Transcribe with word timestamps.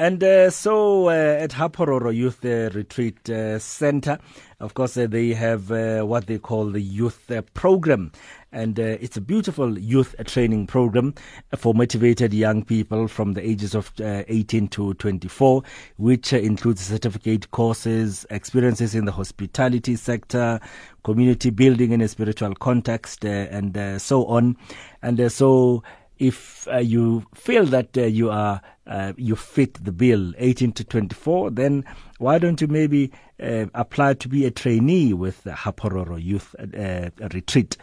And 0.00 0.24
uh, 0.24 0.48
so 0.48 1.10
uh, 1.10 1.10
at 1.10 1.52
Ha 1.52 1.68
Phororo 1.68 2.10
Youth 2.10 2.42
uh, 2.42 2.70
Retreat 2.72 3.28
uh, 3.28 3.58
Center, 3.58 4.18
of 4.58 4.72
course, 4.72 4.96
uh, 4.96 5.06
they 5.06 5.34
have 5.34 5.70
uh, 5.70 6.04
what 6.04 6.26
they 6.26 6.38
call 6.38 6.70
the 6.70 6.80
youth 6.80 7.30
program. 7.52 8.10
And 8.50 8.78
it's 8.78 9.18
a 9.18 9.20
beautiful 9.20 9.78
youth 9.78 10.14
training 10.24 10.68
program 10.68 11.14
for 11.54 11.74
motivated 11.74 12.32
young 12.32 12.64
people 12.64 13.08
from 13.08 13.34
the 13.34 13.46
ages 13.46 13.74
of 13.74 13.92
18 14.00 14.68
to 14.68 14.94
24, 14.94 15.62
which 15.98 16.32
includes 16.32 16.80
certificate 16.80 17.50
courses, 17.50 18.26
experiences 18.30 18.94
in 18.94 19.04
the 19.04 19.12
hospitality 19.12 19.96
sector, 19.96 20.58
community 21.04 21.50
building 21.50 21.92
in 21.92 22.00
a 22.00 22.08
spiritual 22.08 22.54
context, 22.56 23.24
and 23.24 24.00
so 24.00 24.24
on. 24.26 24.56
And 25.02 25.30
so 25.30 25.84
if 26.20 26.68
uh, 26.68 26.76
you 26.76 27.24
feel 27.34 27.64
that 27.64 27.96
uh, 27.98 28.02
you 28.02 28.30
are 28.30 28.60
uh, 28.86 29.12
you 29.16 29.34
fit 29.34 29.82
the 29.82 29.90
bill 29.90 30.32
18 30.36 30.72
to 30.72 30.84
24 30.84 31.50
then 31.50 31.84
why 32.18 32.38
don't 32.38 32.60
you 32.60 32.68
maybe 32.68 33.10
uh, 33.42 33.66
apply 33.74 34.14
to 34.14 34.28
be 34.28 34.44
a 34.44 34.50
trainee 34.50 35.14
with 35.14 35.42
the 35.42 35.54
Ha 35.54 35.72
Phororo 35.72 36.22
Youth 36.22 36.54
uh, 36.58 37.10
Retreat? 37.32 37.76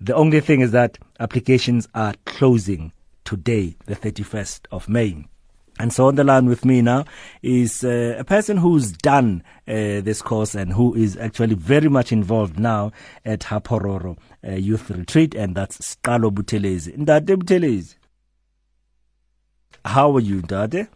The 0.00 0.14
only 0.14 0.40
thing 0.40 0.60
is 0.60 0.70
that 0.70 0.98
applications 1.20 1.88
are 1.94 2.14
closing 2.24 2.92
today 3.24 3.76
the 3.86 3.96
31st 3.96 4.66
of 4.70 4.88
May 4.88 5.26
and 5.82 5.92
so 5.92 6.06
on 6.06 6.14
the 6.14 6.22
line 6.22 6.46
with 6.46 6.64
me 6.64 6.80
now 6.80 7.04
is 7.42 7.82
uh, 7.82 8.14
a 8.16 8.22
person 8.22 8.56
who's 8.56 8.92
done 8.92 9.42
uh, 9.66 10.00
this 10.00 10.22
course 10.22 10.54
and 10.54 10.72
who 10.72 10.94
is 10.94 11.16
actually 11.16 11.56
very 11.56 11.88
much 11.88 12.12
involved 12.12 12.56
now 12.56 12.92
at 13.24 13.42
Ha 13.42 13.58
Phororo 13.58 14.16
uh, 14.46 14.52
Youth 14.52 14.90
Retreat, 14.90 15.34
and 15.34 15.56
that's 15.56 15.78
Scalo 15.78 16.30
Buthelezi. 16.30 16.96
Ndade 16.96 17.36
Buthelezi. 17.36 17.96
How 19.84 20.14
are 20.14 20.20
you, 20.20 20.40
Ndade? 20.42 20.86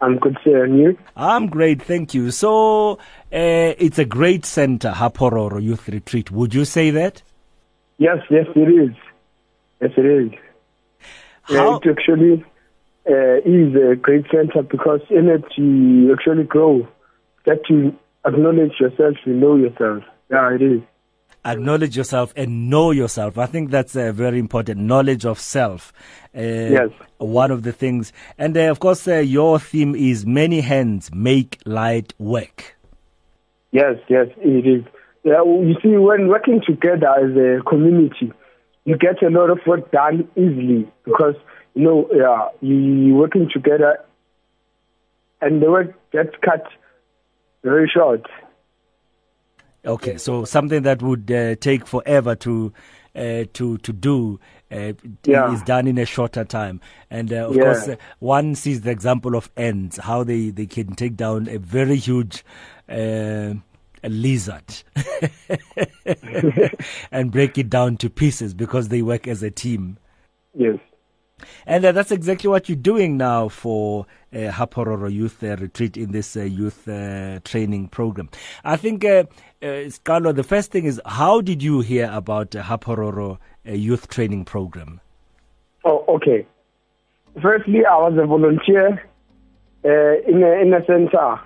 I'm 0.00 0.18
good, 0.18 0.36
sir. 0.42 0.64
And 0.64 0.80
you? 0.80 0.98
I'm 1.16 1.46
great, 1.46 1.80
thank 1.80 2.12
you. 2.12 2.32
So, 2.32 2.94
uh, 2.94 2.98
it's 3.30 4.00
a 4.00 4.04
great 4.04 4.44
center, 4.44 4.90
Ha 4.90 5.10
Phororo 5.10 5.62
Youth 5.62 5.88
Retreat. 5.88 6.32
Would 6.32 6.54
you 6.54 6.64
say 6.64 6.90
that? 6.90 7.22
Yes, 7.98 8.18
yes, 8.30 8.46
it 8.56 8.68
is. 8.68 8.96
Yes, 9.80 9.92
it 9.96 10.04
is. 10.04 10.32
How? 11.42 11.76
it 11.76 11.86
actually 11.86 12.44
uh, 13.08 13.36
is 13.44 13.74
a 13.74 13.96
great 13.96 14.26
center 14.30 14.62
because 14.62 15.00
in 15.10 15.28
it 15.28 15.44
you 15.56 16.12
actually 16.12 16.44
grow, 16.44 16.86
that 17.46 17.60
you 17.68 17.96
acknowledge 18.24 18.72
yourself, 18.80 19.16
you 19.24 19.34
know 19.34 19.56
yourself. 19.56 20.02
Yeah, 20.30 20.54
it 20.54 20.62
is. 20.62 20.82
Acknowledge 21.44 21.96
yourself 21.96 22.34
and 22.36 22.68
know 22.68 22.90
yourself. 22.90 23.38
I 23.38 23.46
think 23.46 23.70
that's 23.70 23.96
a 23.96 24.12
very 24.12 24.38
important 24.38 24.80
knowledge 24.80 25.24
of 25.24 25.38
self. 25.38 25.92
Uh, 26.36 26.40
yes. 26.40 26.88
One 27.16 27.50
of 27.50 27.62
the 27.62 27.72
things. 27.72 28.12
And 28.36 28.56
uh, 28.56 28.70
of 28.70 28.80
course, 28.80 29.08
uh, 29.08 29.18
your 29.18 29.58
theme 29.58 29.94
is 29.94 30.26
many 30.26 30.60
hands 30.60 31.10
make 31.14 31.58
light 31.64 32.12
work. 32.18 32.76
Yes, 33.70 33.96
yes, 34.08 34.26
it 34.38 34.66
is. 34.66 34.84
Yeah, 35.24 35.42
you 35.44 35.74
see, 35.82 35.96
when 35.96 36.28
working 36.28 36.60
together 36.66 37.08
as 37.08 37.36
a 37.36 37.62
community, 37.68 38.32
you 38.84 38.96
get 38.96 39.22
a 39.22 39.28
lot 39.28 39.50
of 39.50 39.58
work 39.66 39.90
done 39.90 40.28
easily 40.36 40.90
because 41.04 41.34
know, 41.84 42.08
yeah, 42.12 42.48
you 42.60 43.14
working 43.14 43.48
together, 43.52 43.98
and 45.40 45.62
the 45.62 45.70
work 45.70 45.94
gets 46.10 46.34
cut 46.44 46.66
very 47.62 47.90
short. 47.92 48.26
Okay, 49.84 50.18
so 50.18 50.44
something 50.44 50.82
that 50.82 51.02
would 51.02 51.30
uh, 51.30 51.54
take 51.56 51.86
forever 51.86 52.34
to 52.36 52.72
uh, 53.14 53.44
to 53.52 53.78
to 53.78 53.92
do 53.92 54.40
uh, 54.70 54.92
yeah. 55.24 55.52
is 55.52 55.62
done 55.62 55.86
in 55.86 55.98
a 55.98 56.04
shorter 56.04 56.44
time. 56.44 56.80
And 57.10 57.32
uh, 57.32 57.48
of 57.48 57.56
yeah. 57.56 57.62
course, 57.62 57.88
uh, 57.88 57.96
one 58.18 58.54
sees 58.54 58.82
the 58.82 58.90
example 58.90 59.34
of 59.34 59.50
ants, 59.56 59.98
how 59.98 60.24
they, 60.24 60.50
they 60.50 60.66
can 60.66 60.94
take 60.94 61.16
down 61.16 61.48
a 61.48 61.58
very 61.58 61.96
huge 61.96 62.44
uh, 62.88 63.54
a 64.04 64.08
lizard 64.08 64.82
and 67.10 67.32
break 67.32 67.58
it 67.58 67.68
down 67.68 67.96
to 67.96 68.08
pieces 68.08 68.54
because 68.54 68.88
they 68.88 69.02
work 69.02 69.26
as 69.26 69.42
a 69.42 69.50
team. 69.50 69.98
Yes. 70.54 70.78
And 71.66 71.84
uh, 71.84 71.92
that's 71.92 72.10
exactly 72.10 72.48
what 72.48 72.68
you're 72.68 72.76
doing 72.76 73.16
now 73.16 73.48
for 73.48 74.06
uh, 74.34 74.50
Ha 74.50 74.66
Phororo 74.66 75.12
Youth 75.12 75.42
uh, 75.42 75.56
Retreat 75.56 75.96
in 75.96 76.12
this 76.12 76.36
uh, 76.36 76.42
youth 76.42 76.88
uh, 76.88 77.40
training 77.44 77.88
program. 77.88 78.28
I 78.64 78.76
think, 78.76 79.04
uh, 79.04 79.24
uh, 79.62 79.90
Carlo, 80.04 80.32
the 80.32 80.42
first 80.42 80.70
thing 80.70 80.84
is 80.84 81.00
how 81.06 81.40
did 81.40 81.62
you 81.62 81.80
hear 81.80 82.10
about 82.12 82.54
uh, 82.54 82.62
Ha 82.62 82.76
Phororo 82.76 83.38
Youth 83.64 84.08
Training 84.08 84.44
Program? 84.44 85.00
Oh, 85.84 86.04
okay. 86.08 86.46
Firstly, 87.40 87.84
I 87.84 87.96
was 87.96 88.18
a 88.20 88.26
volunteer 88.26 89.02
in, 89.84 90.42
a, 90.42 90.60
in 90.60 90.74
a 90.74 90.84
center 90.86 91.40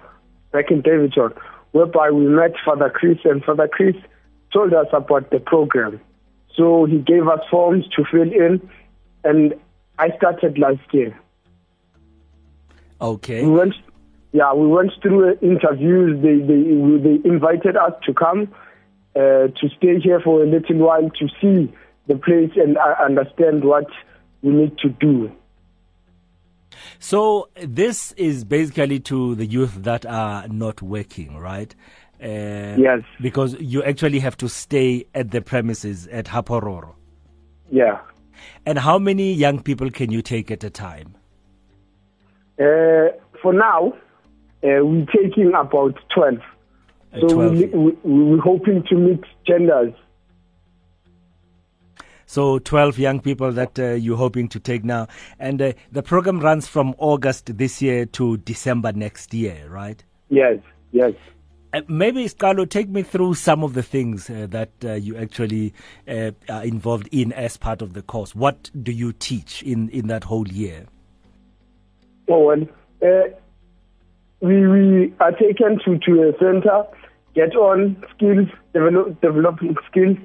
back 0.52 0.70
in 0.70 0.80
Daveyton, 0.82 1.32
whereby 1.72 2.10
we 2.10 2.26
met 2.26 2.52
Father 2.64 2.90
Chris, 2.90 3.18
and 3.24 3.44
Father 3.44 3.68
Chris 3.68 3.96
told 4.52 4.72
us 4.74 4.86
about 4.92 5.30
the 5.30 5.40
program. 5.40 6.00
So 6.56 6.84
he 6.84 6.98
gave 6.98 7.26
us 7.28 7.40
forms 7.50 7.86
to 7.96 8.04
fill 8.10 8.30
in, 8.30 8.68
and 9.24 9.54
I 9.98 10.16
started 10.16 10.58
last 10.58 10.80
year. 10.92 11.18
Okay. 13.00 13.44
We 13.44 13.50
went, 13.50 13.74
yeah, 14.32 14.52
we 14.54 14.66
went 14.66 14.92
through 15.02 15.36
interviews. 15.42 16.22
They 16.22 16.38
they 16.38 16.62
they 17.02 17.28
invited 17.28 17.76
us 17.76 17.92
to 18.06 18.14
come 18.14 18.52
uh, 19.16 19.48
to 19.48 19.68
stay 19.76 20.00
here 20.00 20.20
for 20.20 20.42
a 20.42 20.46
little 20.46 20.76
while 20.76 21.10
to 21.10 21.28
see 21.40 21.72
the 22.06 22.16
place 22.16 22.50
and 22.56 22.78
uh, 22.78 22.94
understand 23.04 23.64
what 23.64 23.86
we 24.42 24.52
need 24.52 24.78
to 24.78 24.88
do. 24.88 25.32
So 26.98 27.48
this 27.60 28.12
is 28.12 28.44
basically 28.44 29.00
to 29.00 29.34
the 29.34 29.46
youth 29.46 29.82
that 29.82 30.06
are 30.06 30.48
not 30.48 30.80
working, 30.82 31.36
right? 31.36 31.74
Uh, 32.22 32.76
yes. 32.78 33.00
Because 33.20 33.56
you 33.60 33.82
actually 33.82 34.20
have 34.20 34.36
to 34.38 34.48
stay 34.48 35.06
at 35.14 35.32
the 35.32 35.42
premises 35.42 36.06
at 36.08 36.28
Ha 36.28 36.42
Phororo. 36.42 36.94
Yeah. 37.70 38.00
And 38.66 38.78
how 38.78 38.98
many 38.98 39.32
young 39.32 39.62
people 39.62 39.90
can 39.90 40.10
you 40.10 40.22
take 40.22 40.50
at 40.50 40.64
a 40.64 40.70
time? 40.70 41.16
Uh, 42.58 43.08
for 43.40 43.52
now, 43.52 43.94
uh, 44.62 44.84
we're 44.84 45.06
taking 45.06 45.52
about 45.54 45.98
12. 46.14 46.34
Uh, 47.14 47.20
so 47.20 47.28
12. 47.28 47.52
We, 47.52 47.64
we, 47.66 47.92
we're 48.04 48.40
hoping 48.40 48.84
to 48.88 48.96
meet 48.96 49.24
genders. 49.46 49.94
So 52.26 52.58
12 52.60 52.98
young 52.98 53.20
people 53.20 53.52
that 53.52 53.78
uh, 53.78 53.88
you're 53.92 54.16
hoping 54.16 54.48
to 54.48 54.60
take 54.60 54.84
now. 54.84 55.08
And 55.38 55.60
uh, 55.60 55.72
the 55.90 56.02
program 56.02 56.40
runs 56.40 56.66
from 56.66 56.94
August 56.96 57.58
this 57.58 57.82
year 57.82 58.06
to 58.06 58.38
December 58.38 58.92
next 58.92 59.34
year, 59.34 59.68
right? 59.68 60.02
Yes, 60.30 60.58
yes. 60.92 61.12
Uh, 61.74 61.80
maybe, 61.88 62.28
Carlo, 62.28 62.66
take 62.66 62.90
me 62.90 63.02
through 63.02 63.32
some 63.32 63.64
of 63.64 63.72
the 63.72 63.82
things 63.82 64.28
uh, 64.28 64.46
that 64.50 64.70
uh, 64.84 64.92
you 64.92 65.16
actually 65.16 65.72
uh, 66.06 66.30
are 66.50 66.64
involved 66.64 67.08
in 67.10 67.32
as 67.32 67.56
part 67.56 67.80
of 67.80 67.94
the 67.94 68.02
course. 68.02 68.34
What 68.34 68.70
do 68.82 68.92
you 68.92 69.12
teach 69.14 69.62
in, 69.62 69.88
in 69.88 70.08
that 70.08 70.24
whole 70.24 70.46
year? 70.46 70.84
Oh, 72.28 72.40
well, 72.40 72.62
uh, 73.02 73.28
we, 74.40 74.66
we 74.66 75.14
are 75.18 75.32
taken 75.32 75.78
to, 75.86 75.98
to 75.98 76.28
a 76.28 76.38
center, 76.38 76.84
get 77.34 77.56
on 77.56 78.04
skills, 78.14 78.48
develop, 78.74 79.18
developing 79.22 79.76
skills, 79.90 80.18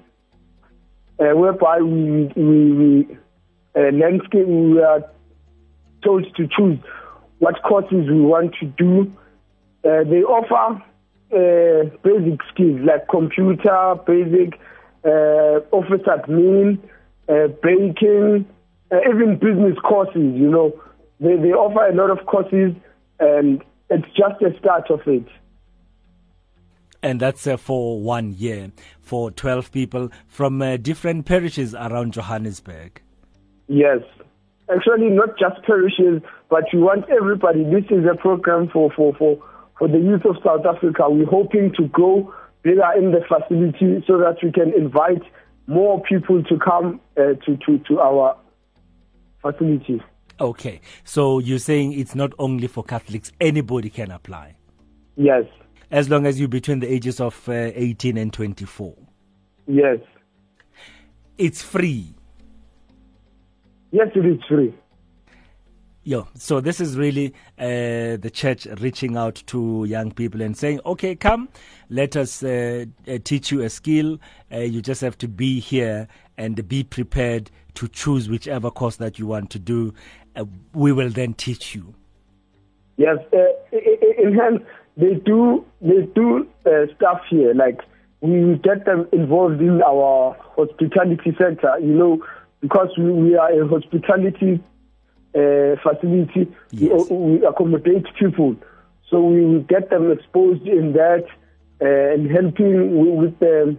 whereby 1.18 1.80
we, 1.80 2.30
we, 2.36 2.72
we 2.74 3.18
learn 3.75 4.19
skills. 4.25 4.47
We 4.47 4.81
are 4.81 5.02
told 6.03 6.25
to 6.36 6.47
choose 6.57 6.80
what 7.40 7.56
courses 7.63 8.09
we 8.09 8.19
want 8.22 8.53
to 8.59 8.66
do. 8.66 9.12
they 9.84 10.24
offer 10.24 10.84
uh, 11.32 11.90
basic 12.04 12.40
skills 12.54 12.80
like 12.84 13.08
computer, 13.10 13.96
basic 14.06 14.60
uh, 15.04 15.60
office 15.72 16.06
admin, 16.08 16.80
uh, 17.30 17.48
banking, 17.62 18.46
uh, 18.92 18.98
even 19.10 19.38
business 19.38 19.78
courses. 19.84 20.34
You 20.36 20.50
know, 20.50 20.82
they 21.20 21.36
they 21.36 21.52
offer 21.52 21.86
a 21.88 21.96
lot 21.96 22.10
of 22.10 22.26
courses, 22.26 22.74
and 23.20 23.63
it's 23.90 24.07
just 24.16 24.42
a 24.42 24.57
start 24.60 24.90
of 24.90 25.01
it. 25.06 25.28
And 27.04 27.19
that's 27.19 27.46
uh, 27.46 27.57
for 27.57 28.01
one 28.01 28.34
year 28.34 28.72
for 29.01 29.31
12 29.31 29.72
people 29.72 30.10
from 30.28 30.62
uh, 30.62 30.78
different 30.78 31.25
parishes 31.25 31.75
around 31.75 32.13
Johannesburg. 32.13 33.01
Yes. 33.68 34.00
Actually, 34.69 35.10
not 35.10 35.38
just 35.40 35.63
parishes, 35.63 36.22
but 36.50 36.63
we 36.74 36.80
want 36.80 37.06
everybody. 37.10 37.63
This 37.63 37.86
is 37.90 38.04
a 38.12 38.18
program 38.18 38.68
for, 38.74 38.92
for, 38.92 39.13
for 39.16 39.38
for 39.77 39.88
the 39.88 39.97
youth 39.97 40.25
of 40.25 40.38
South 40.44 40.65
Africa. 40.65 41.09
We're 41.09 41.25
hoping 41.25 41.74
to 41.77 41.88
grow 41.88 42.33
bigger 42.63 42.91
in 42.97 43.12
the 43.12 43.21
facility 43.27 44.03
so 44.07 44.18
that 44.18 44.38
we 44.44 44.51
can 44.51 44.74
invite 44.74 45.21
more 45.68 46.01
people 46.03 46.44
to 46.44 46.57
come 46.57 47.00
uh, 47.18 47.33
to, 47.45 47.57
to, 47.65 47.77
to 47.88 48.00
our 48.00 48.38
facility. 49.41 50.01
Okay, 50.39 50.81
so 51.03 51.39
you're 51.39 51.59
saying 51.59 51.94
it's 51.94 52.13
not 52.13 52.31
only 52.38 52.68
for 52.68 52.83
Catholics, 52.83 53.31
anybody 53.41 53.89
can 53.89 54.12
apply? 54.12 54.56
Yes. 55.15 55.45
As 55.89 56.09
long 56.09 56.25
as 56.25 56.39
you're 56.39 56.50
between 56.50 56.79
the 56.79 56.91
ages 56.91 57.19
of 57.19 57.47
uh, 57.50 57.71
18 57.74 58.18
and 58.18 58.31
24? 58.31 58.95
Yes. 59.68 59.97
It's 61.38 61.62
free? 61.62 62.13
Yes, 63.91 64.09
it 64.15 64.25
is 64.25 64.39
free 64.47 64.75
Yo, 66.07 66.25
so 66.36 66.62
this 66.62 66.80
is 66.80 66.98
really 66.98 67.33
uh, 67.59 68.15
the 68.15 68.31
church 68.33 68.65
reaching 68.80 69.18
out 69.18 69.44
to 69.45 69.83
young 69.83 70.09
people 70.09 70.42
and 70.42 70.56
saying, 70.56 70.80
okay, 70.86 71.13
come, 71.15 71.50
let 71.89 72.15
us 72.15 72.42
uh, 72.44 72.86
uh, 73.09 73.18
teach 73.25 73.51
you 73.51 73.62
a 73.62 73.69
skill. 73.69 74.18
Uh, 74.50 74.59
you 74.59 74.81
just 74.81 75.01
have 75.01 75.18
to 75.18 75.27
be 75.27 75.59
here 75.59 76.07
and 76.38 76.65
be 76.69 76.81
prepared 76.81 77.51
to 77.74 77.89
choose 77.89 78.30
whichever 78.30 78.71
course 78.71 78.95
that 78.95 79.19
you 79.19 79.27
want 79.27 79.50
to 79.50 79.59
do. 79.59 79.94
Uh, 80.33 80.45
we 80.74 80.94
will 80.94 81.09
then 81.09 81.33
teach 81.33 81.75
you. 81.75 81.94
Yes, 82.95 83.18
uh, 83.33 83.77
in 84.18 84.33
hence 84.33 84.62
they 84.95 85.15
do 85.15 85.65
they 85.81 86.03
do 86.15 86.48
stuff 86.95 87.19
here 87.30 87.53
like 87.53 87.81
we 88.21 88.56
get 88.63 88.86
them 88.86 89.10
involved 89.12 89.60
in 89.60 89.81
our 89.81 90.38
hospitality 90.56 91.36
center. 91.38 91.77
You 91.81 91.94
know, 91.94 92.25
because 92.62 92.98
we, 92.98 93.12
we 93.12 93.36
are 93.36 93.51
a 93.51 93.68
hospitality 93.68 94.62
facility. 95.33 96.51
Yes. 96.71 97.09
We, 97.09 97.18
we, 97.18 97.45
accommodate 97.45 98.06
people. 98.19 98.56
So 99.09 99.21
we 99.21 99.59
get 99.69 99.89
them 99.89 100.12
exposed 100.12 100.68
in 100.68 100.94
that 100.94 101.25
uh, 101.81 102.13
and 102.13 102.29
helping 102.29 103.18
with 103.18 103.39
the 103.39 103.77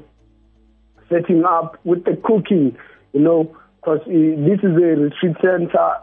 setting 1.09 1.45
up, 1.45 1.79
with 1.85 2.05
the 2.05 2.21
cooking, 2.25 2.77
you 3.13 3.21
know, 3.21 3.57
because 3.77 4.01
uh, 4.03 4.11
this 4.11 4.61
is 4.63 4.77
a 4.77 4.97
retreat 4.97 5.37
center 5.43 5.97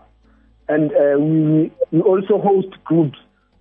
and 0.67 0.91
uh, 0.91 1.19
we, 1.19 1.71
we 1.91 2.01
also 2.01 2.39
host 2.39 2.69
groups. 2.83 3.17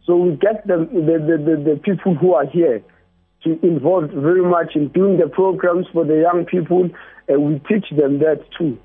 So 0.06 0.16
we 0.16 0.36
get 0.36 0.66
them, 0.66 0.88
the, 0.92 1.00
the, 1.00 1.38
the, 1.38 1.70
the 1.70 1.80
people 1.82 2.14
who 2.14 2.34
are 2.34 2.46
here 2.46 2.82
to 3.44 3.66
involved 3.66 4.12
very 4.12 4.42
much 4.42 4.74
in 4.74 4.88
doing 4.88 5.18
the 5.18 5.28
programs 5.28 5.86
for 5.92 6.04
the 6.04 6.20
young 6.20 6.44
people. 6.46 6.88
and 7.28 7.42
we 7.42 7.58
teach 7.60 7.88
them 7.96 8.18
that 8.18 8.44
too. 8.58 8.78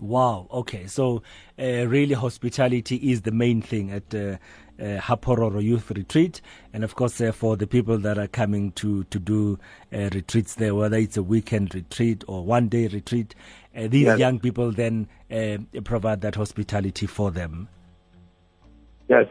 Wow. 0.00 0.48
Okay. 0.50 0.86
So, 0.86 1.22
uh, 1.58 1.86
really, 1.86 2.14
hospitality 2.14 2.96
is 2.96 3.22
the 3.22 3.30
main 3.30 3.60
thing 3.60 3.90
at 3.90 4.14
uh, 4.14 4.38
uh, 4.80 4.98
Ha 4.98 5.16
Phororo 5.16 5.62
Youth 5.62 5.90
Retreat, 5.90 6.40
and 6.72 6.82
of 6.82 6.94
course, 6.94 7.20
uh, 7.20 7.32
for 7.32 7.56
the 7.56 7.66
people 7.66 7.98
that 7.98 8.18
are 8.18 8.26
coming 8.26 8.72
to 8.72 9.04
to 9.04 9.18
do 9.18 9.58
uh, 9.92 10.08
retreats 10.12 10.54
there, 10.54 10.74
whether 10.74 10.96
it's 10.96 11.16
a 11.16 11.22
weekend 11.22 11.74
retreat 11.74 12.24
or 12.26 12.44
one 12.44 12.68
day 12.68 12.88
retreat, 12.88 13.34
uh, 13.76 13.88
these 13.88 14.06
yes. 14.06 14.18
young 14.18 14.38
people 14.38 14.72
then 14.72 15.06
uh, 15.30 15.58
provide 15.84 16.22
that 16.22 16.34
hospitality 16.34 17.06
for 17.06 17.30
them. 17.30 17.68
Yes. 19.08 19.26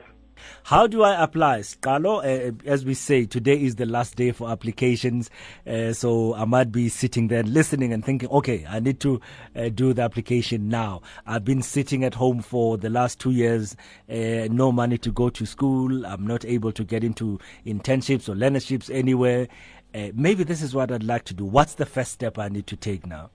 How 0.63 0.87
do 0.87 1.03
I 1.03 1.21
apply? 1.21 1.59
Scalo, 1.59 2.19
uh, 2.23 2.51
as 2.65 2.85
we 2.85 2.93
say, 2.93 3.25
today 3.25 3.61
is 3.61 3.75
the 3.75 3.85
last 3.85 4.15
day 4.15 4.31
for 4.31 4.49
applications. 4.49 5.29
Uh, 5.65 5.93
so 5.93 6.35
I 6.35 6.45
might 6.45 6.71
be 6.71 6.89
sitting 6.89 7.27
there 7.27 7.43
listening 7.43 7.93
and 7.93 8.03
thinking, 8.05 8.29
okay, 8.29 8.65
I 8.69 8.79
need 8.79 8.99
to 9.01 9.19
uh, 9.55 9.69
do 9.69 9.93
the 9.93 10.01
application 10.03 10.69
now. 10.69 11.01
I've 11.25 11.45
been 11.45 11.61
sitting 11.61 12.03
at 12.03 12.13
home 12.13 12.41
for 12.41 12.77
the 12.77 12.89
last 12.89 13.19
two 13.19 13.31
years, 13.31 13.75
no 14.07 14.71
money 14.71 14.97
to 14.99 15.11
go 15.11 15.29
to 15.29 15.45
school. 15.45 16.05
I'm 16.05 16.25
not 16.27 16.45
able 16.45 16.71
to 16.73 16.83
get 16.83 17.03
into 17.03 17.39
internships 17.65 18.29
or 18.29 18.35
learnerships 18.35 18.93
anywhere. 18.93 19.47
Maybe 19.93 20.43
this 20.43 20.61
is 20.61 20.75
what 20.75 20.91
I'd 20.91 21.03
like 21.03 21.25
to 21.25 21.33
do. 21.33 21.45
What's 21.45 21.75
the 21.75 21.85
first 21.85 22.11
step 22.11 22.37
I 22.37 22.49
need 22.49 22.67
to 22.67 22.75
take 22.75 23.05
now? 23.05 23.31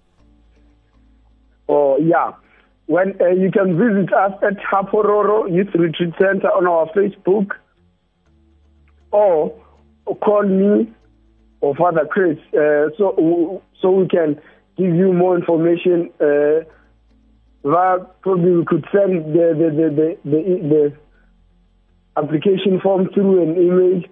Oh, 1.69 1.97
yeah 1.99 2.33
when 2.87 3.15
uh, 3.21 3.29
you 3.29 3.51
can 3.51 3.79
visit 3.79 4.13
us 4.13 4.33
at 4.43 4.63
Ha 4.63 4.83
Phororo 4.83 5.53
Youth 5.53 5.75
Retreat 5.75 6.15
Center 6.21 6.49
on 6.49 6.67
our 6.67 6.87
Facebook 6.93 7.53
or 9.11 9.55
call 10.23 10.43
me 10.43 10.93
or 11.61 11.75
Father 11.77 12.07
Chris. 12.11 12.37
Uh, 12.53 12.91
so 12.99 13.63
so 13.81 13.91
we 13.91 14.09
can 14.09 14.41
give 14.77 14.95
you 14.95 15.13
more 15.13 15.37
information 15.39 16.11
uh, 16.21 16.65
probably 17.63 18.57
we 18.57 18.65
could 18.67 18.85
send 18.93 19.35
the 19.35 19.55
the, 19.57 19.71
the, 19.71 20.19
the, 20.25 20.31
the, 20.31 20.69
the 20.69 22.23
application 22.23 22.81
form 22.83 23.09
through 23.15 23.43
an 23.43 23.57
email. 23.57 24.03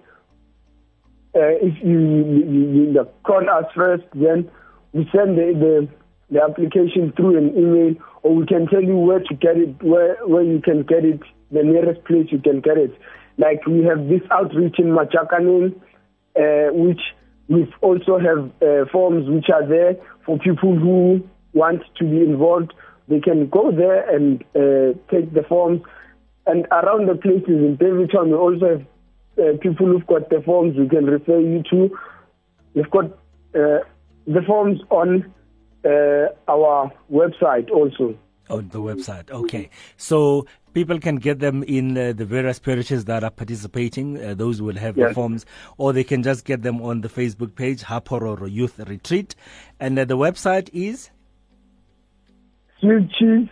Uh, 1.35 1.49
if 1.61 1.73
you, 1.83 1.99
you, 1.99 2.91
you, 2.93 3.07
call 3.23 3.41
us 3.49 3.65
first 3.75 4.03
then 4.13 4.49
we 4.93 5.09
send 5.11 5.35
the, 5.35 5.53
the 5.57 5.89
the 6.33 6.41
application 6.41 7.13
through 7.15 7.37
an 7.37 7.55
email, 7.57 7.95
or 8.23 8.35
we 8.35 8.45
can 8.45 8.67
tell 8.67 8.81
you 8.81 8.97
where 8.97 9.19
to 9.19 9.33
get 9.35 9.57
it, 9.57 9.81
where 9.83 10.15
where 10.25 10.43
you 10.43 10.61
can 10.61 10.83
get 10.83 11.05
it, 11.05 11.19
the 11.51 11.63
nearest 11.63 12.03
place 12.05 12.27
you 12.31 12.39
can 12.39 12.61
get 12.61 12.77
it. 12.77 12.97
Like 13.37 13.65
we 13.65 13.83
have 13.83 14.07
this 14.07 14.21
outreach 14.31 14.79
in 14.79 14.87
Majakaneng, 14.87 15.75
uh, 16.35 16.73
which 16.73 17.01
we 17.49 17.71
also 17.81 18.17
have 18.17 18.51
uh, 18.61 18.89
forms 18.91 19.29
which 19.29 19.49
are 19.53 19.67
there 19.67 19.95
for 20.25 20.37
people 20.39 20.77
who 20.77 21.27
want 21.53 21.81
to 21.97 22.03
be 22.03 22.21
involved. 22.21 22.73
They 23.09 23.19
can 23.19 23.49
go 23.49 23.71
there 23.71 24.09
and 24.15 24.41
uh, 24.55 24.97
take 25.11 25.33
the 25.33 25.43
forms. 25.47 25.81
And 26.45 26.65
around 26.71 27.07
the 27.07 27.15
places 27.15 27.47
in 27.47 27.75
Daveyton, 27.75 28.29
we 28.29 28.35
also 28.35 28.69
have 28.69 28.85
uh, 29.37 29.57
people 29.61 29.87
who've 29.87 30.07
got 30.07 30.29
the 30.29 30.41
forms 30.45 30.77
we 30.77 30.87
can 30.87 31.05
refer 31.05 31.39
you 31.39 31.63
to. 31.71 31.97
We've 32.73 32.89
got 32.89 33.05
uh, 33.55 33.83
the 34.25 34.41
forms 34.45 34.79
on 34.89 35.33
uh, 35.85 36.27
our 36.47 36.91
website 37.11 37.69
also. 37.71 38.17
On 38.49 38.67
the 38.69 38.79
website, 38.79 39.31
okay. 39.31 39.69
So 39.95 40.45
people 40.73 40.99
can 40.99 41.15
get 41.15 41.39
them 41.39 41.63
in 41.63 41.97
uh, 41.97 42.11
the 42.11 42.25
various 42.25 42.59
parishes 42.59 43.05
that 43.05 43.23
are 43.23 43.31
participating. 43.31 44.21
Uh, 44.21 44.33
those 44.33 44.61
will 44.61 44.75
have 44.75 44.97
yes. 44.97 45.09
the 45.09 45.13
forms, 45.13 45.45
or 45.77 45.93
they 45.93 46.03
can 46.03 46.23
just 46.23 46.43
get 46.43 46.61
them 46.61 46.81
on 46.81 47.01
the 47.01 47.07
Facebook 47.07 47.55
page, 47.55 47.83
Ha 47.83 48.01
Phororo 48.01 48.51
Youth 48.51 48.79
Retreat, 48.79 49.35
and 49.79 49.97
uh, 49.97 50.03
the 50.03 50.17
website 50.17 50.69
is 50.73 51.09
Swiss 52.81 53.03
Cheese. 53.17 53.47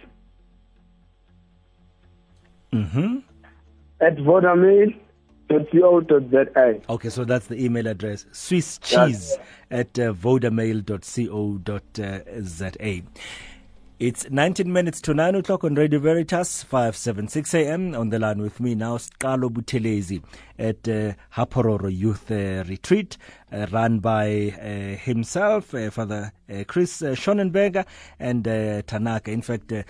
Mm-hmm. 2.74 3.18
At 4.02 4.18
Vodamail 4.18 4.94
vodamail.co.za. 5.52 6.82
Okay, 6.90 7.10
so 7.10 7.26
that's 7.26 7.48
the 7.48 7.64
email 7.64 7.88
address 7.88 8.26
Swiss 8.32 8.78
cheese 8.80 9.38
at 9.70 9.98
uh, 10.00 10.14
vodamail.co.za. 10.14 10.82
It's 14.00 14.28
19 14.32 14.74
minutes 14.74 15.00
to 15.02 15.14
9 15.14 15.36
o'clock 15.36 15.64
on 15.64 15.76
Radio 15.76 16.00
Veritas, 16.00 16.64
576 16.64 17.54
AM. 17.54 17.94
On 17.94 18.10
the 18.10 18.18
line 18.18 18.42
with 18.42 18.60
me 18.60 18.74
now, 18.74 18.98
Scalo 18.98 19.48
Buthelezi 19.48 20.24
at 20.58 20.88
uh, 20.88 21.14
Ha 21.30 21.46
Phororo 21.46 21.96
Youth 21.96 22.32
uh, 22.32 22.64
Retreat, 22.68 23.20
uh, 23.20 23.41
run 23.52 24.00
by 24.00 24.54
uh, 24.62 24.98
himself, 24.98 25.74
uh, 25.74 25.90
Father 25.90 26.32
uh, 26.50 26.64
Chris 26.68 27.02
uh, 27.02 27.10
Schonenberger, 27.10 27.86
and 28.20 28.46
Tanaka. 28.88 29.32
In 29.32 29.42
fact, 29.42 29.72
uh, 29.72 29.84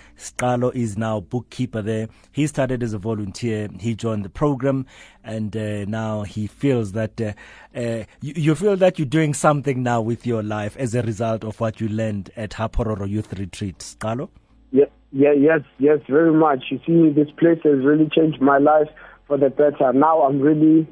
is 0.73 0.97
now 0.97 1.19
bookkeeper 1.19 1.81
there. 1.81 2.07
He 2.31 2.47
started 2.47 2.83
as 2.83 2.93
a 2.93 2.97
volunteer. 2.97 3.69
He 3.79 3.95
joined 3.95 4.25
the 4.25 4.29
program, 4.29 4.85
and 5.23 5.53
now 5.89 6.23
he 6.23 6.47
feels 6.47 6.93
that 6.93 7.19
you, 7.19 8.05
you, 8.21 8.55
feel 8.55 8.75
that 8.77 8.99
you're 8.99 9.05
doing 9.05 9.33
something 9.33 9.83
now 9.83 10.01
with 10.01 10.25
your 10.25 10.43
life 10.43 10.75
as 10.77 10.95
a 10.95 11.01
result 11.01 11.43
of 11.43 11.59
what 11.59 11.79
you 11.79 11.87
learned 11.87 12.31
at 12.35 12.53
Ha 12.53 12.67
Phororo 12.67 13.07
Youth 13.07 13.33
Retreat. 13.33 13.79
Scalo? 13.79 14.29
Yeah, 14.71 14.85
yeah, 15.11 15.33
yes, 15.33 15.61
yes, 15.77 15.99
very 16.09 16.33
much. 16.33 16.65
You 16.69 16.79
see, 16.85 17.09
this 17.09 17.29
place 17.37 17.59
has 17.63 17.83
really 17.83 18.09
changed 18.09 18.41
my 18.41 18.57
life 18.57 18.87
for 19.27 19.37
the 19.37 19.49
better. 19.49 19.93
Now 19.93 20.21
I'm 20.23 20.39
really 20.39 20.87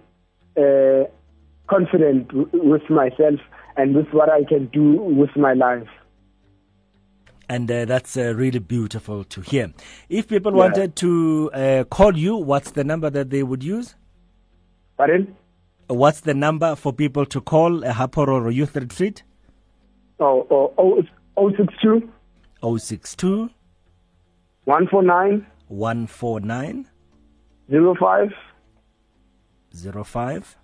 uh, 0.57 1.05
confident 1.69 2.27
w- 2.29 2.49
with 2.53 2.89
myself 2.89 3.39
and 3.77 3.95
with 3.95 4.07
what 4.11 4.29
I 4.29 4.43
can 4.43 4.67
do 4.67 4.93
with 4.93 5.35
my 5.35 5.53
life. 5.53 5.87
And 7.47 7.69
uh, 7.71 7.85
that's 7.85 8.15
uh, 8.15 8.33
really 8.35 8.59
beautiful 8.59 9.23
to 9.23 9.41
hear. 9.41 9.73
If 10.07 10.27
people 10.27 10.51
yeah. 10.51 10.57
wanted 10.57 10.95
to 10.97 11.51
uh, 11.53 11.83
call 11.85 12.15
you, 12.15 12.35
what's 12.35 12.71
the 12.71 12.83
number 12.83 13.09
that 13.09 13.31
they 13.31 13.41
would 13.41 13.63
use? 13.63 13.95
Pardon? 14.97 15.35
What's 15.87 16.21
the 16.21 16.35
number 16.35 16.75
for 16.75 16.93
people 16.93 17.25
to 17.25 17.41
call 17.41 17.83
a 17.83 17.93
Ha 17.93 18.07
Phororo 18.07 18.53
Youth 18.53 18.75
Retreat? 18.75 19.23
Oh, 20.19 20.45
oh, 20.51 20.73
oh, 21.37 21.51
062 21.57 22.11
062 22.61 23.49
149 24.65 25.47
149 25.67 26.87
05 27.71 28.33
05 30.05 30.58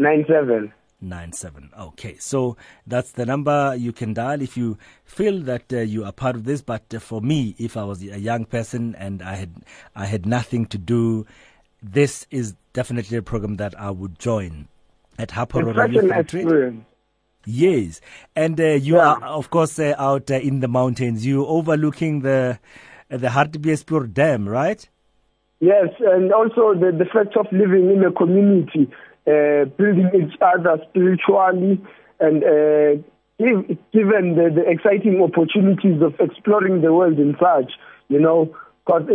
97 0.00 0.72
97 1.02 1.70
okay 1.78 2.16
so 2.18 2.56
that's 2.86 3.12
the 3.12 3.24
number 3.24 3.74
you 3.76 3.92
can 3.92 4.12
dial 4.12 4.42
if 4.42 4.56
you 4.56 4.76
feel 5.04 5.40
that 5.40 5.72
uh, 5.72 5.78
you 5.78 6.04
are 6.04 6.12
part 6.12 6.36
of 6.36 6.44
this. 6.44 6.60
But 6.60 6.82
uh, 6.94 6.98
for 6.98 7.20
me 7.20 7.54
if 7.58 7.76
i 7.76 7.84
was 7.84 8.02
a 8.02 8.18
young 8.18 8.44
person 8.44 8.94
and 8.96 9.22
i 9.22 9.34
had 9.34 9.54
i 9.94 10.06
had 10.06 10.26
nothing 10.26 10.66
to 10.66 10.78
do 10.78 11.26
this 11.82 12.26
is 12.30 12.54
definitely 12.72 13.16
a 13.16 13.22
program 13.22 13.56
that 13.56 13.78
i 13.78 13.90
would 13.90 14.18
join. 14.18 14.68
At 15.18 15.32
Ha 15.32 15.44
Phororo 15.44 16.84
Yes, 17.46 18.00
and 18.36 18.60
uh, 18.60 18.64
you 18.64 18.96
yeah. 18.96 19.14
are, 19.14 19.22
of 19.24 19.48
course, 19.50 19.78
uh, 19.78 19.94
out 19.98 20.30
uh, 20.30 20.34
in 20.34 20.60
the 20.60 20.68
mountains. 20.68 21.24
You 21.24 21.46
overlooking 21.46 22.20
the 22.20 22.58
uh, 23.10 23.16
the 23.16 23.28
Hartbeespoort 23.28 24.12
Dam, 24.12 24.46
right? 24.46 24.86
Yes, 25.60 25.88
and 26.00 26.32
also 26.32 26.74
the, 26.74 26.92
the 26.96 27.06
fact 27.06 27.36
of 27.36 27.46
living 27.52 27.90
in 27.90 28.04
a 28.04 28.12
community, 28.12 28.90
uh, 29.30 29.64
building 29.78 30.10
each 30.14 30.36
other 30.40 30.78
spiritually, 30.88 31.80
and 32.18 32.42
uh, 32.44 33.02
given 33.92 34.34
the, 34.36 34.50
the 34.54 34.64
exciting 34.66 35.22
opportunities 35.22 36.02
of 36.02 36.14
exploring 36.20 36.82
the 36.82 36.92
world 36.92 37.18
in 37.18 37.36
such, 37.40 37.72
you 38.08 38.20
know, 38.20 38.54
because 38.84 39.08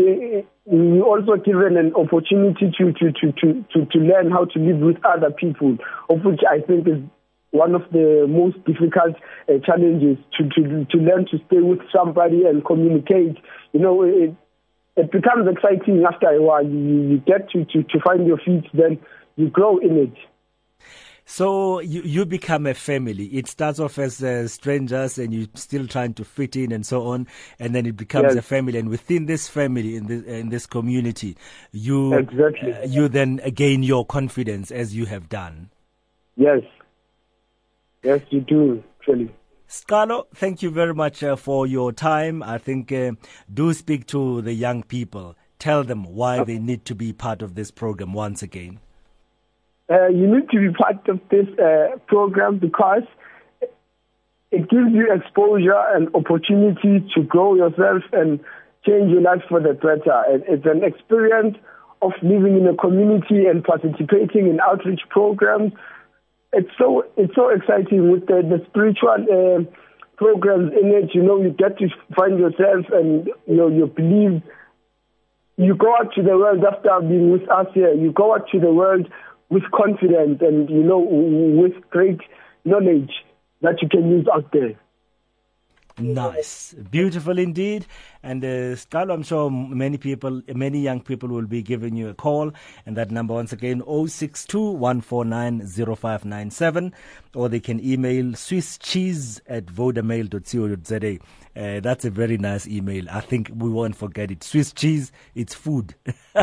we 0.66 1.02
also 1.02 1.36
given 1.36 1.78
an 1.78 1.94
opportunity 1.96 2.72
to, 2.78 2.94
to, 2.94 3.12
to, 3.12 3.32
to, 3.34 3.66
to, 3.74 3.86
to 3.86 4.00
learn 4.00 4.32
how 4.32 4.46
to 4.46 4.60
live 4.60 4.80
with 4.80 4.98
other 5.06 5.32
people, 5.32 5.78
of 6.10 6.24
which 6.24 6.42
I 6.50 6.62
think 6.66 6.88
is 6.88 7.02
one 7.52 7.76
of 7.76 7.84
the 7.92 8.26
most 8.28 8.58
difficult 8.66 9.16
uh, 9.48 9.60
challenges 9.66 10.18
to, 10.38 10.50
to, 10.50 10.86
to 10.86 10.98
learn 10.98 11.26
to 11.32 11.38
stay 11.48 11.62
with 11.62 11.80
somebody 11.96 12.46
and 12.46 12.66
communicate. 12.66 13.38
You 13.74 13.80
know, 13.80 14.04
it, 14.04 14.36
it 14.96 15.12
becomes 15.12 15.48
exciting 15.48 16.04
after 16.04 16.28
a 16.30 16.42
while. 16.42 16.66
You, 16.66 17.10
you 17.12 17.18
get 17.20 17.50
to, 17.52 17.66
to, 17.66 17.84
to 17.84 18.00
find 18.04 18.26
your 18.26 18.38
feet, 18.38 18.66
then 18.74 19.00
you 19.36 19.50
grow 19.50 19.78
in 19.78 19.98
it. 19.98 20.14
So 21.28 21.80
you, 21.80 22.04
you 22.04 22.26
become 22.26 22.68
a 22.68 22.76
family. 22.76 23.26
It 23.26 23.48
starts 23.48 23.80
off 23.80 23.98
as 23.98 24.24
uh, 24.24 24.48
strangers 24.48 25.18
and 25.18 25.34
you're 25.34 25.48
still 25.56 25.88
trying 25.88 26.14
to 26.16 26.24
fit 26.24 26.56
in 26.56 26.72
and 26.72 26.86
so 26.86 27.08
on. 27.08 27.28
And 27.60 27.74
then 27.74 27.88
it 27.88 27.98
becomes 27.98 28.36
yes. 28.36 28.36
a 28.36 28.42
family. 28.44 28.78
And 28.78 28.90
within 28.90 29.26
this 29.26 29.50
family, 29.50 29.96
in 29.96 30.06
this, 30.06 30.24
in 30.24 30.50
this 30.50 30.68
community, 30.68 31.36
you, 31.72 32.14
exactly. 32.14 32.74
uh, 32.74 32.86
you 32.86 33.08
then 33.08 33.38
gain 33.56 33.82
your 33.82 34.06
confidence 34.06 34.70
as 34.70 34.96
you 34.96 35.08
have 35.08 35.28
done. 35.28 35.72
Yes. 36.36 36.62
Yes, 38.04 38.22
you 38.30 38.42
do, 38.42 38.84
actually. 39.00 39.34
Scalo, 39.68 40.28
thank 40.36 40.62
you 40.62 40.70
very 40.70 40.94
much 40.94 41.24
uh, 41.24 41.36
for 41.36 41.66
your 41.66 41.92
time. 41.92 42.44
I 42.44 42.60
think 42.60 42.92
uh, 42.92 43.14
do 43.52 43.74
speak 43.74 44.06
to 44.08 44.44
the 44.44 44.54
young 44.54 44.84
people. 44.84 45.36
Tell 45.58 45.84
them 45.84 46.04
why 46.04 46.44
they 46.44 46.60
need 46.60 46.86
to 46.86 46.94
be 46.94 47.14
part 47.14 47.42
of 47.42 47.56
this 47.56 47.72
program 47.72 48.14
once 48.14 48.44
again. 48.44 48.80
Uh, 49.90 50.08
you 50.08 50.28
need 50.28 50.50
to 50.50 50.60
be 50.60 50.74
part 50.74 51.08
of 51.08 51.20
this 51.30 51.48
uh, 51.60 51.98
program 52.08 52.58
because 52.58 53.04
it 54.52 54.70
gives 54.70 54.92
you 54.92 55.14
exposure 55.14 55.80
and 55.94 56.10
opportunity 56.16 57.06
to 57.14 57.24
grow 57.24 57.56
yourself 57.56 58.04
and 58.14 58.40
change 58.86 59.12
your 59.12 59.22
life 59.22 59.42
for 59.50 59.60
the 59.60 59.74
better. 59.74 60.24
It's 60.28 60.66
an 60.66 60.84
experience 60.84 61.58
of 62.02 62.14
living 62.22 62.58
in 62.58 62.68
a 62.68 62.76
community 62.76 63.46
and 63.46 63.64
participating 63.64 64.48
in 64.48 64.60
outreach 64.60 65.02
programs 65.10 65.74
it's 66.56 66.72
so 66.78 67.04
it's 67.18 67.36
so 67.36 67.50
exciting 67.50 68.12
with 68.12 68.28
the, 68.28 68.42
the 68.42 68.66
spiritual 68.70 69.12
uh, 69.12 69.64
programs 70.16 70.72
in 70.72 70.88
it. 70.90 71.14
You 71.14 71.22
know, 71.22 71.42
you 71.42 71.50
get 71.50 71.78
to 71.80 71.90
find 72.16 72.40
yourself, 72.40 72.86
and 72.94 73.28
you 73.46 73.56
know, 73.56 73.68
you 73.68 73.88
believe. 73.88 74.42
You 75.58 75.74
go 75.74 75.96
out 75.96 76.14
to 76.16 76.22
the 76.22 76.38
world 76.38 76.64
after 76.66 77.00
being 77.00 77.32
with 77.32 77.50
us 77.50 77.68
here. 77.74 77.94
You 77.94 78.12
go 78.12 78.34
out 78.36 78.50
to 78.52 78.60
the 78.60 78.74
world 78.74 79.08
with 79.50 79.64
confidence, 79.74 80.42
and 80.42 80.70
you 80.70 80.84
know, 80.84 81.00
with 81.00 81.74
great 81.90 82.20
knowledge 82.64 83.12
that 83.62 83.82
you 83.82 83.90
can 83.90 84.10
use 84.10 84.28
out 84.34 84.52
there. 84.52 84.80
Nice, 85.98 86.76
beautiful 86.92 87.40
indeed. 87.40 87.86
And 88.22 88.44
uh, 88.44 88.76
I'm 88.94 89.24
sure 89.24 89.50
many 89.50 89.98
people, 89.98 90.42
many 90.54 90.82
young 90.82 91.00
people 91.00 91.30
will 91.30 91.46
be 91.46 91.62
giving 91.62 91.96
you 91.96 92.10
a 92.10 92.14
call. 92.14 92.52
And 92.86 92.98
that 92.98 93.12
number 93.12 93.34
once 93.34 93.54
again, 93.54 93.82
062 93.82 94.60
or 97.34 97.50
they 97.50 97.60
can 97.62 97.80
email 97.80 98.26
swisscheese 98.34 99.40
at 99.48 99.68
vodamail.co.za. 99.68 101.20
Uh, 101.56 101.80
that's 101.80 102.04
a 102.04 102.10
very 102.10 102.38
nice 102.38 102.68
email. 102.68 103.06
I 103.10 103.22
think 103.22 103.50
we 103.56 103.70
won't 103.70 103.96
forget 103.96 104.32
it. 104.32 104.44
Swiss 104.44 104.74
cheese, 104.74 105.14
it's 105.34 105.54
food. 105.54 105.96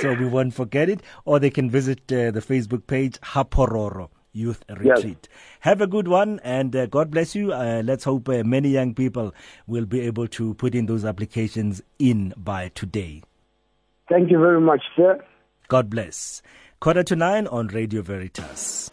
so 0.00 0.14
we 0.14 0.26
won't 0.26 0.54
forget 0.54 0.88
it. 0.88 1.02
Or 1.24 1.40
they 1.40 1.50
can 1.50 1.70
visit 1.70 2.00
uh, 2.12 2.30
the 2.30 2.40
Facebook 2.40 2.86
page, 2.86 3.18
Ha 3.22 3.42
Phororo. 3.42 4.10
Youth 4.36 4.64
Retreat. 4.68 5.28
Yes. 5.30 5.40
Have 5.60 5.80
a 5.80 5.86
good 5.86 6.08
one 6.08 6.40
and 6.44 6.76
uh, 6.76 6.86
God 6.86 7.10
bless 7.10 7.34
you. 7.34 7.52
Uh, 7.52 7.82
let's 7.84 8.04
hope 8.04 8.28
uh, 8.28 8.42
many 8.44 8.68
young 8.68 8.94
people 8.94 9.34
will 9.66 9.86
be 9.86 10.00
able 10.02 10.28
to 10.28 10.54
put 10.54 10.74
in 10.74 10.86
those 10.86 11.04
applications 11.04 11.82
in 11.98 12.34
by 12.36 12.68
today. 12.74 13.22
Thank 14.08 14.30
you 14.30 14.38
very 14.38 14.60
much, 14.60 14.82
sir. 14.96 15.24
God 15.68 15.90
bless. 15.90 16.42
Quarter 16.80 17.02
to 17.04 17.16
nine 17.16 17.46
on 17.46 17.68
Radio 17.68 18.02
Veritas. 18.02 18.90